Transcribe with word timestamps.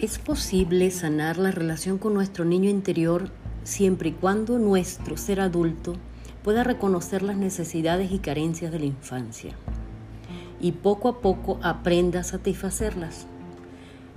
Es 0.00 0.18
posible 0.18 0.90
sanar 0.90 1.36
la 1.36 1.50
relación 1.50 1.98
con 1.98 2.14
nuestro 2.14 2.46
niño 2.46 2.70
interior 2.70 3.28
siempre 3.64 4.08
y 4.08 4.12
cuando 4.12 4.58
nuestro 4.58 5.18
ser 5.18 5.42
adulto 5.42 5.92
pueda 6.42 6.64
reconocer 6.64 7.22
las 7.22 7.36
necesidades 7.36 8.10
y 8.10 8.18
carencias 8.18 8.72
de 8.72 8.78
la 8.78 8.86
infancia 8.86 9.52
y 10.58 10.72
poco 10.72 11.10
a 11.10 11.20
poco 11.20 11.60
aprenda 11.62 12.20
a 12.20 12.24
satisfacerlas. 12.24 13.26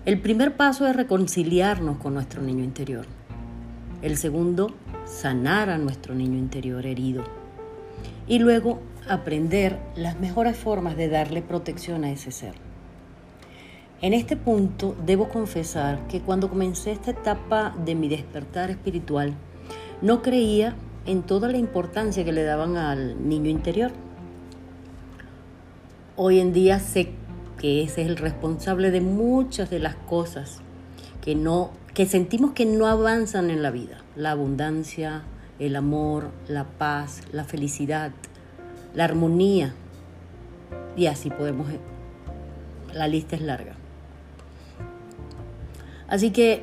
El 0.06 0.22
primer 0.22 0.56
paso 0.56 0.88
es 0.88 0.96
reconciliarnos 0.96 1.98
con 1.98 2.14
nuestro 2.14 2.42
niño 2.42 2.64
interior. 2.64 3.06
El 4.02 4.16
segundo, 4.16 4.74
sanar 5.06 5.70
a 5.70 5.78
nuestro 5.78 6.16
niño 6.16 6.38
interior 6.38 6.86
herido. 6.86 7.26
Y 8.26 8.40
luego 8.40 8.80
aprender 9.10 9.80
las 9.98 10.18
mejores 10.18 10.56
formas 10.56 10.96
de 10.96 11.10
darle 11.10 11.42
protección 11.42 12.06
a 12.06 12.12
ese 12.12 12.32
ser. 12.32 12.63
En 14.04 14.14
este 14.14 14.36
punto 14.36 14.98
debo 15.06 15.30
confesar 15.30 16.08
que 16.10 16.20
cuando 16.20 16.50
comencé 16.50 16.92
esta 16.92 17.12
etapa 17.12 17.74
de 17.86 17.96
mi 17.96 18.10
despertar 18.10 18.70
espiritual, 18.70 19.34
no 20.02 20.22
creía 20.22 20.76
en 21.06 21.24
toda 21.24 21.48
la 21.48 21.56
importancia 21.56 22.26
que 22.26 22.34
le 22.34 22.44
daban 22.44 22.76
al 22.76 23.30
niño 23.30 23.50
interior. 23.50 23.94
Hoy 26.18 26.42
en 26.42 26.52
día 26.52 26.82
sé 26.82 27.12
que 27.58 27.82
ese 27.82 28.02
es 28.02 28.10
el 28.10 28.18
responsable 28.18 28.92
de 28.92 29.00
muchas 29.00 29.70
de 29.70 29.80
las 29.80 29.96
cosas 29.96 30.60
que 31.22 31.34
no 31.34 31.72
que 31.94 32.06
sentimos 32.06 32.52
que 32.52 32.66
no 32.66 32.88
avanzan 32.88 33.50
en 33.52 33.64
la 33.64 33.72
vida, 33.72 34.02
la 34.18 34.32
abundancia, 34.32 35.22
el 35.60 35.78
amor, 35.78 36.32
la 36.50 36.66
paz, 36.66 37.22
la 37.32 37.46
felicidad, 37.46 38.12
la 38.96 39.06
armonía. 39.06 39.74
Y 40.98 41.06
así 41.06 41.30
podemos 41.30 41.68
la 42.94 43.08
lista 43.08 43.38
es 43.38 43.42
larga. 43.42 43.78
Así 46.14 46.30
que 46.30 46.62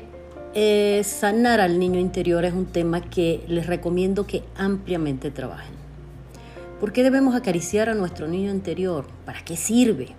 eh, 0.53 1.01
sanar 1.03 1.59
al 1.59 1.77
niño 1.77 1.99
interior 1.99 2.45
es 2.45 2.53
un 2.53 2.67
tema 2.67 3.01
que 3.01 3.43
les 3.49 3.67
recomiendo 3.67 4.25
que 4.25 4.45
ampliamente 4.55 5.29
trabajen. 5.29 5.73
¿Por 6.79 6.93
qué 6.93 7.03
debemos 7.03 7.35
acariciar 7.35 7.89
a 7.89 7.93
nuestro 7.93 8.29
niño 8.29 8.49
interior? 8.49 9.07
¿Para 9.25 9.43
qué 9.43 9.57
sirve? 9.57 10.15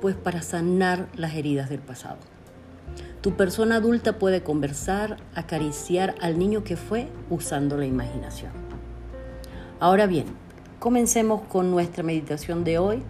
Pues 0.00 0.16
para 0.16 0.42
sanar 0.42 1.06
las 1.14 1.36
heridas 1.36 1.70
del 1.70 1.78
pasado. 1.78 2.16
Tu 3.20 3.36
persona 3.36 3.76
adulta 3.76 4.18
puede 4.18 4.42
conversar, 4.42 5.18
acariciar 5.36 6.16
al 6.20 6.36
niño 6.36 6.64
que 6.64 6.76
fue 6.76 7.06
usando 7.30 7.76
la 7.76 7.86
imaginación. 7.86 8.50
Ahora 9.78 10.08
bien, 10.08 10.26
comencemos 10.80 11.42
con 11.42 11.70
nuestra 11.70 12.02
meditación 12.02 12.64
de 12.64 12.78
hoy, 12.78 13.04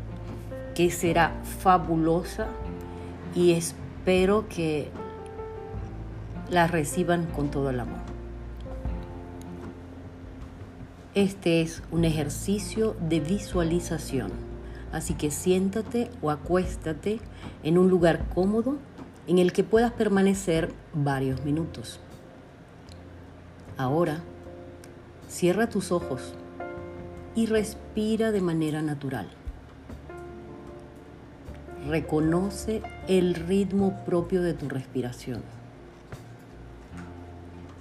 que 0.75 0.91
será 0.91 1.33
fabulosa 1.61 2.49
y 3.35 3.53
espero 3.53 4.47
que 4.51 4.91
la 6.53 6.67
reciban 6.67 7.25
con 7.25 7.51
todo 7.51 7.71
el 7.71 7.81
amor. 7.81 8.01
Este 11.15 11.63
es 11.63 11.83
un 11.91 12.05
ejercicio 12.05 12.95
de 13.01 13.21
visualización, 13.21 14.31
así 14.93 15.15
que 15.15 15.31
siéntate 15.31 16.11
o 16.21 16.31
acuéstate 16.31 17.21
en 17.63 17.79
un 17.79 17.89
lugar 17.89 18.29
cómodo 18.35 18.77
en 19.27 19.39
el 19.39 19.55
que 19.55 19.65
puedas 19.65 19.93
permanecer 19.93 20.75
varios 20.93 21.43
minutos. 21.43 22.01
Ahora, 23.79 24.21
cierra 25.29 25.71
tus 25.71 25.91
ojos 25.91 26.35
y 27.35 27.47
respira 27.47 28.31
de 28.31 28.43
manera 28.43 28.83
natural. 28.83 29.27
Reconoce 31.89 32.83
el 33.09 33.35
ritmo 33.35 34.05
propio 34.05 34.43
de 34.43 34.53
tu 34.53 34.69
respiración 34.69 35.62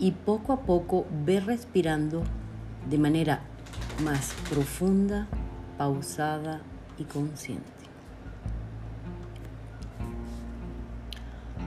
y 0.01 0.12
poco 0.12 0.51
a 0.51 0.62
poco 0.62 1.06
ve 1.25 1.39
respirando 1.39 2.23
de 2.89 2.97
manera 2.97 3.41
más 4.03 4.34
profunda, 4.50 5.28
pausada 5.78 6.62
y 6.97 7.03
consciente. 7.03 7.69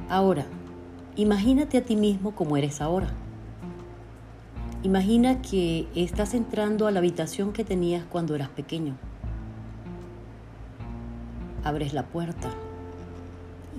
Ahora, 0.09 0.45
imagínate 1.15 1.79
a 1.79 1.85
ti 1.85 1.95
mismo 1.95 2.35
como 2.35 2.57
eres 2.57 2.81
ahora. 2.81 3.07
Imagina 4.83 5.41
que 5.41 5.87
estás 5.95 6.35
entrando 6.35 6.89
a 6.89 6.91
la 6.91 6.99
habitación 6.99 7.53
que 7.53 7.65
tenías 7.65 8.05
cuando 8.05 8.35
eras 8.35 8.49
pequeño. 8.49 8.97
Abres 11.63 11.95
la 11.95 12.03
puerta 12.03 12.51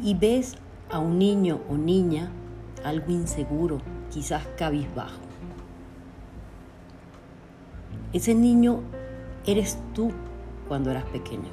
y 0.02 0.14
ves 0.14 0.56
a 0.90 1.00
un 1.00 1.20
niño 1.20 1.60
o 1.70 1.76
niña 1.76 2.32
algo 2.86 3.12
inseguro, 3.12 3.82
quizás 4.16 4.48
cabizbajo. 4.58 5.20
Ese 8.14 8.34
niño 8.34 8.80
eres 9.46 9.78
tú 9.94 10.10
cuando 10.70 10.90
eras 10.90 11.04
pequeño. 11.04 11.50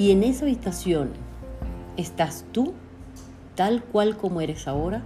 Y 0.00 0.10
en 0.10 0.24
esa 0.24 0.46
habitación 0.46 1.10
estás 1.96 2.44
tú, 2.50 2.74
tal 3.54 3.84
cual 3.84 4.16
como 4.16 4.40
eres 4.40 4.66
ahora, 4.66 5.02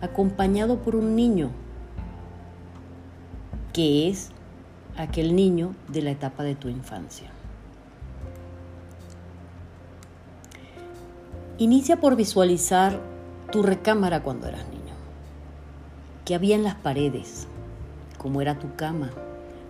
acompañado 0.00 0.78
por 0.78 0.94
un 0.94 1.16
niño, 1.16 1.50
que 3.72 4.08
es 4.08 4.30
aquel 4.96 5.34
niño 5.34 5.74
de 5.88 6.02
la 6.02 6.12
etapa 6.12 6.44
de 6.44 6.54
tu 6.54 6.68
infancia. 6.68 7.28
Inicia 11.58 12.00
por 12.00 12.16
visualizar 12.16 12.98
tu 13.50 13.62
recámara 13.62 14.22
cuando 14.22 14.48
eras 14.48 14.66
niño. 14.68 14.94
¿Qué 16.24 16.34
había 16.34 16.56
en 16.56 16.64
las 16.64 16.76
paredes? 16.76 17.46
¿Cómo 18.16 18.40
era 18.40 18.58
tu 18.58 18.74
cama? 18.74 19.10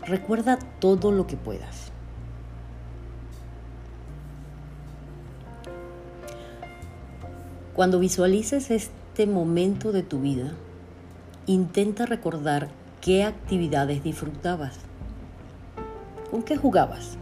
Recuerda 0.06 0.60
todo 0.78 1.10
lo 1.10 1.26
que 1.26 1.36
puedas. 1.36 1.90
Cuando 7.74 7.98
visualices 7.98 8.70
este 8.70 9.26
momento 9.26 9.90
de 9.90 10.04
tu 10.04 10.20
vida, 10.20 10.52
intenta 11.46 12.06
recordar 12.06 12.68
qué 13.00 13.24
actividades 13.24 14.04
disfrutabas. 14.04 14.78
¿Con 16.30 16.44
qué 16.44 16.56
jugabas? 16.56 17.16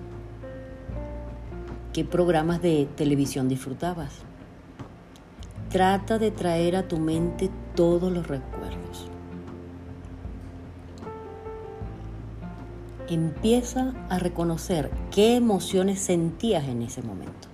¿Qué 1.95 2.05
programas 2.05 2.61
de 2.61 2.87
televisión 2.95 3.49
disfrutabas? 3.49 4.30
Trata 5.71 6.19
de 6.19 6.33
traer 6.33 6.75
a 6.75 6.89
tu 6.89 6.99
mente 6.99 7.49
todos 7.77 8.11
los 8.11 8.27
recuerdos. 8.27 9.07
Empieza 13.09 13.95
a 14.09 14.19
reconocer 14.19 14.91
qué 15.13 15.37
emociones 15.37 16.01
sentías 16.01 16.67
en 16.67 16.83
ese 16.83 17.03
momento. 17.03 17.47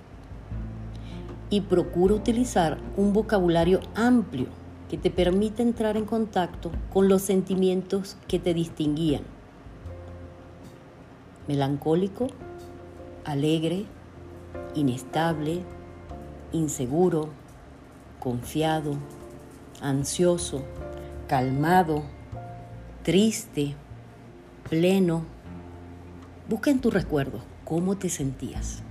Y 1.51 1.61
procura 1.61 2.15
utilizar 2.15 2.79
un 2.97 3.13
vocabulario 3.13 3.81
amplio 3.95 4.47
que 4.89 4.97
te 4.97 5.11
permita 5.11 5.63
entrar 5.63 5.99
en 5.99 6.07
contacto 6.07 6.71
con 6.91 7.11
los 7.11 7.21
sentimientos 7.21 8.17
que 8.29 8.39
te 8.39 8.55
distinguían. 8.55 9.25
Melancólico, 11.49 12.29
alegre, 13.27 13.85
inestable, 14.75 15.61
inseguro, 16.53 17.29
confiado, 18.27 18.97
ansioso, 19.81 20.65
calmado, 21.29 22.03
triste, 23.05 23.77
pleno. 24.69 25.23
Busca 26.49 26.73
en 26.73 26.81
tus 26.81 26.93
recuerdos 26.93 27.43
cómo 27.65 27.97
te 27.97 28.09
sentías. 28.09 28.83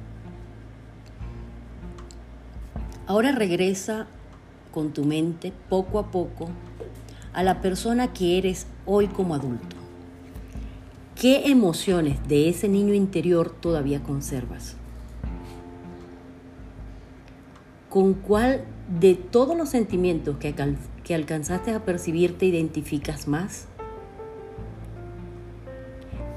Ahora 3.07 3.33
regresa 3.33 4.07
con 4.73 4.93
tu 4.93 5.03
mente 5.03 5.51
poco 5.67 5.99
a 5.99 6.11
poco 6.11 6.47
a 7.33 7.43
la 7.43 7.59
persona 7.59 8.13
que 8.13 8.37
eres 8.37 8.67
hoy 8.85 9.07
como 9.07 9.35
adulto. 9.35 9.75
¿Qué 11.19 11.51
emociones 11.51 12.25
de 12.29 12.47
ese 12.47 12.69
niño 12.69 12.93
interior 12.93 13.53
todavía 13.59 14.01
conservas? 14.01 14.77
¿Con 17.95 18.13
cuál 18.13 18.65
de 18.99 19.15
todos 19.15 19.55
los 19.55 19.69
sentimientos 19.69 20.35
que, 20.35 20.53
que 21.05 21.15
alcanzaste 21.15 21.71
a 21.71 21.85
percibir 21.85 22.37
te 22.37 22.45
identificas 22.45 23.25
más? 23.29 23.67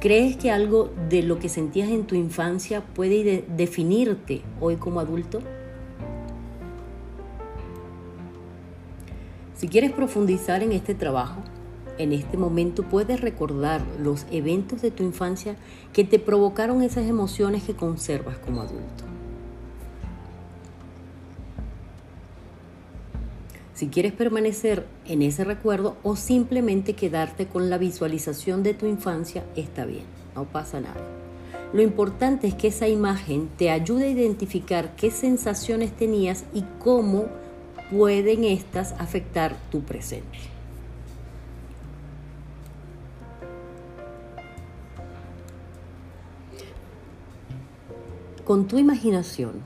¿Crees 0.00 0.36
que 0.36 0.52
algo 0.52 0.92
de 1.08 1.24
lo 1.24 1.40
que 1.40 1.48
sentías 1.48 1.88
en 1.88 2.06
tu 2.06 2.14
infancia 2.14 2.84
puede 2.94 3.44
definirte 3.56 4.42
hoy 4.60 4.76
como 4.76 5.00
adulto? 5.00 5.40
Si 9.56 9.66
quieres 9.66 9.90
profundizar 9.90 10.62
en 10.62 10.70
este 10.70 10.94
trabajo, 10.94 11.42
en 11.98 12.12
este 12.12 12.36
momento 12.36 12.84
puedes 12.84 13.20
recordar 13.20 13.82
los 14.00 14.26
eventos 14.30 14.80
de 14.80 14.92
tu 14.92 15.02
infancia 15.02 15.56
que 15.92 16.04
te 16.04 16.20
provocaron 16.20 16.82
esas 16.82 17.08
emociones 17.08 17.64
que 17.64 17.74
conservas 17.74 18.38
como 18.38 18.60
adulto. 18.60 19.07
Si 23.78 23.86
quieres 23.86 24.12
permanecer 24.12 24.84
en 25.06 25.22
ese 25.22 25.44
recuerdo 25.44 25.98
o 26.02 26.16
simplemente 26.16 26.94
quedarte 26.94 27.46
con 27.46 27.70
la 27.70 27.78
visualización 27.78 28.64
de 28.64 28.74
tu 28.74 28.86
infancia, 28.86 29.44
está 29.54 29.84
bien, 29.84 30.02
no 30.34 30.46
pasa 30.46 30.80
nada. 30.80 31.00
Lo 31.72 31.80
importante 31.80 32.48
es 32.48 32.54
que 32.54 32.66
esa 32.66 32.88
imagen 32.88 33.48
te 33.56 33.70
ayude 33.70 34.06
a 34.06 34.10
identificar 34.10 34.96
qué 34.96 35.12
sensaciones 35.12 35.92
tenías 35.92 36.42
y 36.52 36.64
cómo 36.80 37.26
pueden 37.88 38.42
estas 38.42 38.94
afectar 38.98 39.54
tu 39.70 39.82
presente. 39.82 40.38
Con 48.44 48.66
tu 48.66 48.76
imaginación, 48.76 49.62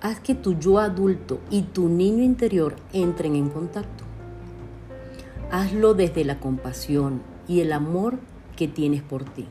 haz 0.00 0.20
que 0.20 0.34
tu 0.34 0.58
yo 0.58 0.78
adulto 0.78 1.40
y 1.50 1.62
tu 1.62 1.88
niño 1.88 2.22
interior 2.22 2.76
entren 2.92 3.34
en 3.34 3.48
contacto. 3.48 4.04
Hazlo 5.50 5.94
desde 5.94 6.24
la 6.24 6.40
compasión 6.40 7.22
y 7.46 7.60
el 7.60 7.72
amor 7.72 8.18
que 8.56 8.68
tienes 8.68 9.02
por 9.02 9.24
ti. 9.24 9.48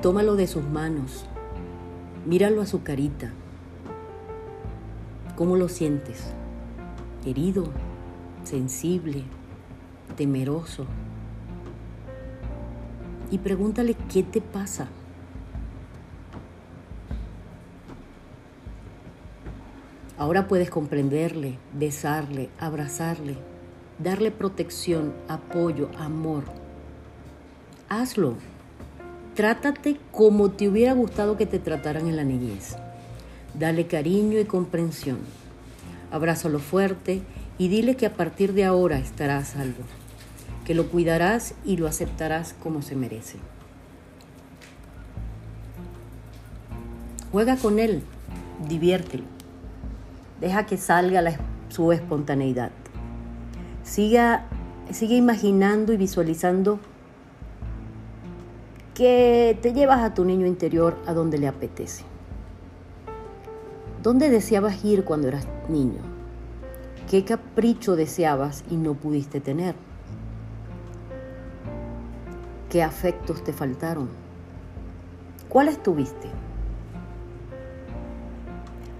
Tómalo 0.00 0.36
de 0.36 0.46
sus 0.46 0.64
manos, 0.64 1.26
míralo 2.26 2.62
a 2.62 2.66
su 2.66 2.82
carita. 2.82 3.32
¿Cómo 5.36 5.56
lo 5.56 5.68
sientes? 5.68 6.32
Herido, 7.24 7.64
sensible, 8.44 9.24
temeroso. 10.16 10.86
Y 13.30 13.38
pregúntale 13.38 13.94
qué 14.12 14.22
te 14.22 14.40
pasa. 14.40 14.88
Ahora 20.16 20.46
puedes 20.46 20.70
comprenderle, 20.70 21.58
besarle, 21.72 22.48
abrazarle, 22.60 23.36
darle 23.98 24.30
protección, 24.30 25.12
apoyo, 25.28 25.90
amor. 25.98 26.44
Hazlo. 27.88 28.36
Trátate 29.34 29.96
como 30.12 30.52
te 30.52 30.68
hubiera 30.68 30.92
gustado 30.92 31.36
que 31.36 31.46
te 31.46 31.58
trataran 31.58 32.06
en 32.06 32.14
la 32.14 32.22
niñez. 32.22 32.76
Dale 33.58 33.88
cariño 33.88 34.38
y 34.38 34.44
comprensión. 34.44 35.18
Abrázalo 36.12 36.60
fuerte 36.60 37.22
y 37.58 37.66
dile 37.66 37.96
que 37.96 38.06
a 38.06 38.14
partir 38.14 38.52
de 38.52 38.64
ahora 38.64 38.98
estará 38.98 39.38
a 39.38 39.44
salvo, 39.44 39.82
que 40.64 40.74
lo 40.74 40.88
cuidarás 40.88 41.54
y 41.64 41.76
lo 41.76 41.88
aceptarás 41.88 42.54
como 42.62 42.82
se 42.82 42.94
merece. 42.94 43.38
Juega 47.32 47.56
con 47.56 47.80
él, 47.80 48.02
diviértelo. 48.68 49.24
Deja 50.44 50.66
que 50.66 50.76
salga 50.76 51.22
su 51.70 51.90
espontaneidad. 51.90 52.70
Siga, 53.82 54.44
sigue 54.90 55.16
imaginando 55.16 55.94
y 55.94 55.96
visualizando 55.96 56.80
que 58.92 59.58
te 59.62 59.72
llevas 59.72 60.00
a 60.00 60.12
tu 60.12 60.22
niño 60.26 60.44
interior 60.44 60.98
a 61.06 61.14
donde 61.14 61.38
le 61.38 61.48
apetece. 61.48 62.04
¿Dónde 64.02 64.28
deseabas 64.28 64.84
ir 64.84 65.06
cuando 65.06 65.28
eras 65.28 65.48
niño? 65.70 66.02
¿Qué 67.08 67.24
capricho 67.24 67.96
deseabas 67.96 68.64
y 68.70 68.76
no 68.76 68.92
pudiste 68.92 69.40
tener? 69.40 69.74
¿Qué 72.68 72.82
afectos 72.82 73.42
te 73.42 73.54
faltaron? 73.54 74.10
¿Cuáles 75.48 75.82
tuviste? 75.82 76.28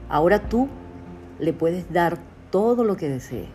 Ahora 0.08 0.38
tú 0.38 0.70
le 1.38 1.52
puedes 1.52 1.92
dar 1.92 2.18
todo 2.50 2.84
lo 2.84 2.96
que 2.96 3.08
desee. 3.08 3.48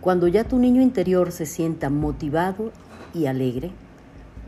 Cuando 0.00 0.28
ya 0.28 0.44
tu 0.44 0.58
niño 0.58 0.82
interior 0.82 1.32
se 1.32 1.46
sienta 1.46 1.90
motivado 1.90 2.70
y 3.12 3.26
alegre, 3.26 3.72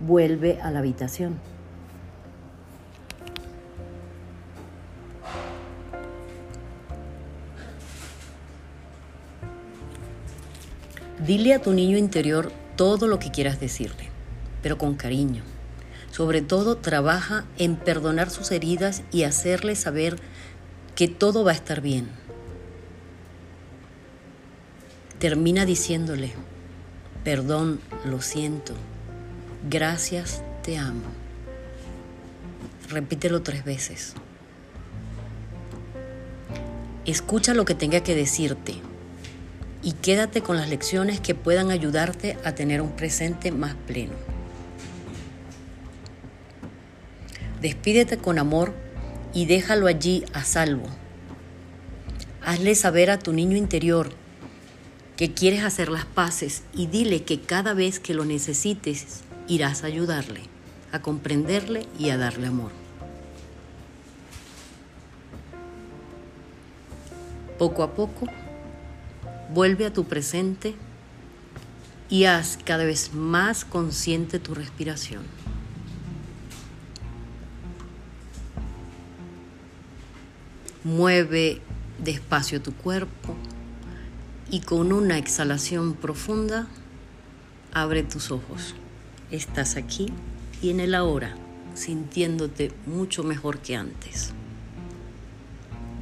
vuelve 0.07 0.61
a 0.61 0.71
la 0.71 0.79
habitación. 0.79 1.41
Dile 11.27 11.55
a 11.55 11.61
tu 11.61 11.73
niño 11.73 11.99
interior 11.99 12.53
todo 12.77 13.09
lo 13.09 13.19
que 13.19 13.33
quieras 13.33 13.59
decirle, 13.59 14.09
pero 14.63 14.79
con 14.79 14.95
cariño. 14.95 15.43
Sobre 16.11 16.43
todo 16.43 16.77
trabaja 16.77 17.45
en 17.59 17.77
perdonar 17.77 18.31
sus 18.31 18.51
heridas 18.51 19.03
y 19.13 19.25
hacerle 19.25 19.77
saber 19.77 20.17
que 20.95 21.09
todo 21.09 21.45
va 21.45 21.53
a 21.53 21.55
estar 21.55 21.81
bien. 21.81 22.09
Termina 25.19 25.65
diciéndole, 25.65 26.33
perdón, 27.25 27.81
lo 28.05 28.21
siento, 28.21 28.75
gracias, 29.69 30.43
te 30.63 30.79
amo. 30.79 31.03
Repítelo 32.89 33.43
tres 33.43 33.65
veces. 33.65 34.15
Escucha 37.05 37.55
lo 37.55 37.65
que 37.65 37.75
tenga 37.75 38.01
que 38.01 38.15
decirte 38.15 38.75
y 39.83 39.93
quédate 39.93 40.43
con 40.43 40.57
las 40.57 40.69
lecciones 40.69 41.21
que 41.21 41.35
puedan 41.35 41.71
ayudarte 41.71 42.37
a 42.45 42.55
tener 42.55 42.81
un 42.81 42.91
presente 42.91 43.51
más 43.53 43.75
pleno. 43.87 44.38
Despídete 47.61 48.19
con 48.19 48.39
amor 48.39 48.73
y 49.35 49.47
déjalo 49.47 49.87
allí 49.89 50.25
a 50.33 50.45
salvo. 50.45 50.87
Hazle 52.41 52.75
saber 52.75 53.11
a 53.11 53.19
tu 53.19 53.33
niño 53.33 53.57
interior 53.57 54.11
que 55.17 55.35
quieres 55.35 55.65
hacer 55.65 55.89
las 55.89 56.05
paces 56.05 56.63
y 56.73 56.87
dile 56.87 57.25
que 57.25 57.41
cada 57.41 57.75
vez 57.75 57.99
que 57.99 58.15
lo 58.15 58.25
necesites 58.25 59.23
irás 59.49 59.83
a 59.83 59.89
ayudarle, 59.89 60.43
a 60.93 61.03
comprenderle 61.03 61.87
y 61.99 62.11
a 62.11 62.17
darle 62.17 62.47
amor. 62.47 62.71
Poco 67.59 67.83
a 67.83 67.95
poco, 67.97 68.27
vuelve 69.53 69.85
a 69.85 69.93
tu 69.93 70.05
presente 70.05 70.77
y 72.09 72.25
haz 72.25 72.57
cada 72.65 72.85
vez 72.85 73.13
más 73.13 73.65
consciente 73.65 74.39
tu 74.39 74.55
respiración. 74.55 75.23
Mueve 80.85 81.61
despacio 82.03 82.63
tu 82.63 82.73
cuerpo 82.73 83.37
y 84.51 84.61
con 84.61 84.93
una 84.93 85.19
exhalación 85.19 85.95
profunda 85.95 86.69
abre 87.73 88.03
tus 88.03 88.31
ojos. 88.31 88.75
Estás 89.31 89.77
aquí 89.77 90.13
y 90.63 90.71
en 90.71 90.81
el 90.81 90.95
ahora, 90.95 91.37
sintiéndote 91.75 92.73
mucho 92.87 93.23
mejor 93.23 93.59
que 93.59 93.77
antes. 93.77 94.33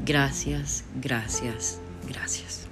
Gracias, 0.04 0.84
gracias, 1.00 1.80
gracias. 2.06 2.65